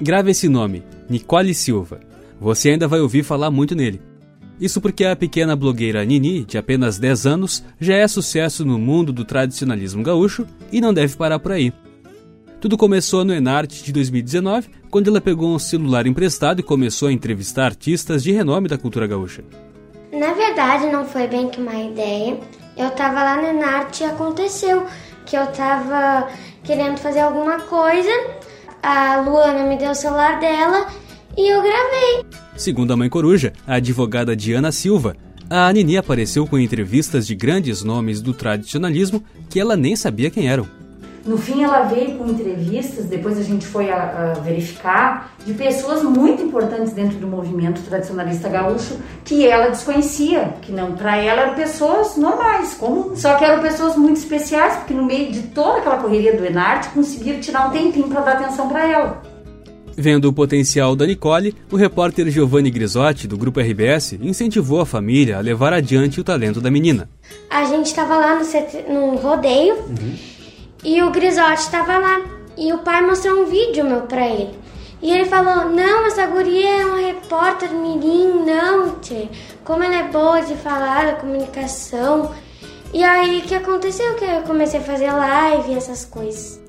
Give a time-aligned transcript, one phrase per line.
[0.00, 2.00] Grave esse nome, Nicole Silva.
[2.38, 4.00] Você ainda vai ouvir falar muito nele.
[4.60, 9.12] Isso porque a pequena blogueira Nini, de apenas 10 anos, já é sucesso no mundo
[9.12, 11.72] do tradicionalismo gaúcho e não deve parar por aí.
[12.60, 17.12] Tudo começou no Enarte de 2019, quando ela pegou um celular emprestado e começou a
[17.12, 19.44] entrevistar artistas de renome da cultura gaúcha.
[20.12, 22.38] Na verdade, não foi bem que uma ideia.
[22.76, 24.86] Eu tava lá no Enarte e aconteceu
[25.24, 26.28] que eu tava
[26.64, 28.10] querendo fazer alguma coisa.
[28.88, 30.86] A Luana me deu o celular dela
[31.36, 32.24] e eu gravei.
[32.56, 35.16] Segundo a mãe coruja, a advogada Diana Silva,
[35.50, 40.46] a Nini apareceu com entrevistas de grandes nomes do tradicionalismo que ela nem sabia quem
[40.48, 40.68] eram.
[41.26, 46.04] No fim, ela veio com entrevistas, depois a gente foi a, a verificar, de pessoas
[46.04, 51.54] muito importantes dentro do movimento tradicionalista gaúcho que ela desconhecia, que não, para ela eram
[51.56, 55.96] pessoas normais, como, só que eram pessoas muito especiais, porque no meio de toda aquela
[55.96, 59.22] correria do Enarte, conseguiram tirar um tempinho para dar atenção para ela.
[59.96, 65.38] Vendo o potencial da Nicole, o repórter Giovanni Grisotti, do Grupo RBS, incentivou a família
[65.38, 67.08] a levar adiante o talento da menina.
[67.50, 69.74] A gente estava lá no, no rodeio.
[69.74, 70.35] Uhum
[70.86, 72.20] e o Grisotti estava lá.
[72.56, 74.54] E o pai mostrou um vídeo meu pra ele.
[75.02, 79.28] E ele falou: Não, essa guria é uma repórter mirim, não, tchê.
[79.64, 82.32] Como ela é boa de falar, da comunicação.
[82.94, 84.14] E aí, que aconteceu?
[84.14, 86.62] Que eu comecei a fazer live e essas coisas.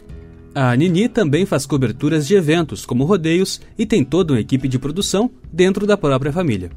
[0.54, 4.80] A Nini também faz coberturas de eventos, como rodeios, e tem toda uma equipe de
[4.80, 6.72] produção dentro da própria família.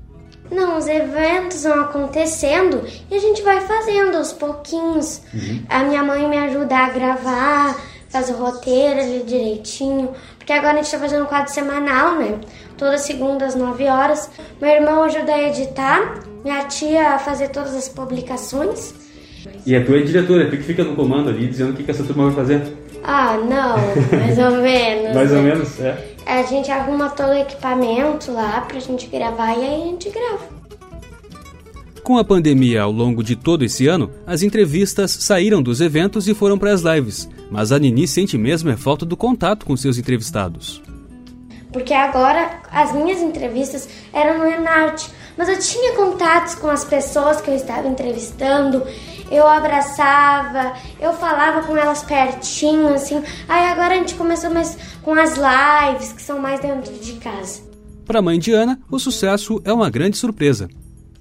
[0.51, 5.23] Não, os eventos vão acontecendo e a gente vai fazendo aos pouquinhos.
[5.33, 5.63] Uhum.
[5.69, 10.11] A minha mãe me ajuda a gravar, faz o roteiro ali direitinho.
[10.37, 12.41] Porque agora a gente tá fazendo um quadro semanal, né?
[12.77, 14.29] Toda segunda às 9 horas.
[14.61, 18.95] Meu irmão ajuda a editar, minha tia a fazer todas as publicações.
[19.65, 21.91] E a tua é diretora, tu que fica no comando ali dizendo o que, que
[21.91, 22.63] essa turma vai fazer?
[23.03, 23.77] Ah, não,
[24.19, 25.15] mais ou menos.
[25.15, 26.07] mais ou menos, é.
[26.27, 30.61] A gente arruma todo o equipamento lá pra gente gravar e aí a gente grava.
[32.05, 36.35] Com a pandemia ao longo de todo esse ano, as entrevistas saíram dos eventos e
[36.35, 39.99] foram para as lives, mas a Nini sente mesmo a falta do contato com seus
[39.99, 40.83] entrevistados.
[41.73, 47.41] Porque agora as minhas entrevistas eram no Enarte, mas eu tinha contatos com as pessoas
[47.41, 48.83] que eu estava entrevistando,
[49.31, 53.23] eu abraçava, eu falava com elas pertinho, assim.
[53.49, 57.63] Aí agora a gente começou mais com as lives, que são mais dentro de casa.
[58.05, 60.69] Para a mãe Diana, o sucesso é uma grande surpresa.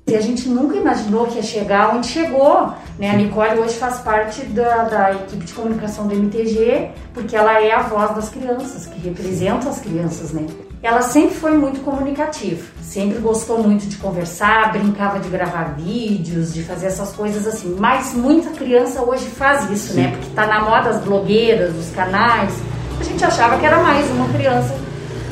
[0.08, 2.74] E a gente nunca imaginou que ia chegar onde chegou.
[2.97, 3.12] Né?
[3.12, 7.72] A Nicole hoje faz parte da, da, equipe de comunicação do MTG, porque ela é
[7.72, 10.31] a voz das crianças, que representa as crianças.
[10.31, 10.47] Né?
[10.81, 16.63] Ela sempre foi muito comunicativa, sempre gostou muito de conversar, brincava de gravar vídeos, de
[16.63, 17.75] fazer essas coisas assim.
[17.78, 20.12] Mas muita criança hoje faz isso, né?
[20.12, 22.53] Porque tá na moda as blogueiras, os canais.
[22.97, 24.73] A gente achava que era mais uma criança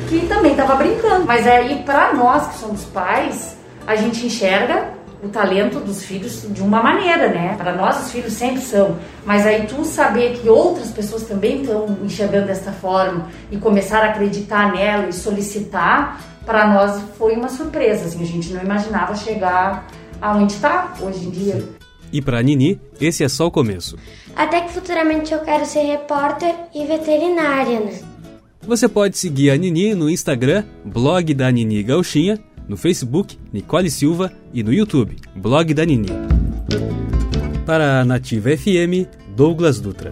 [0.09, 1.25] que também estava brincando.
[1.25, 6.61] Mas aí, para nós que somos pais, a gente enxerga o talento dos filhos de
[6.61, 7.55] uma maneira, né?
[7.57, 11.97] Para nós os filhos sempre são, mas aí tu saber que outras pessoas também estão
[12.03, 18.05] enxergando desta forma e começar a acreditar nela e solicitar, para nós foi uma surpresa,
[18.05, 19.87] assim, a gente não imaginava chegar
[20.21, 21.63] aonde está hoje em dia.
[22.11, 23.97] E para Nini, esse é só o começo.
[24.35, 27.99] Até que futuramente eu quero ser repórter e veterinária, né?
[28.61, 34.31] Você pode seguir a Nini no Instagram, blog da Nini Gauchinha, no Facebook, Nicole Silva
[34.53, 36.09] e no YouTube, Blog da Nini.
[37.65, 40.11] Para a Nativa FM, Douglas Dutra.